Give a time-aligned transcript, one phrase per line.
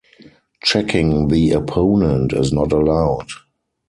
[0.63, 3.27] Checking the opponent is not allowed.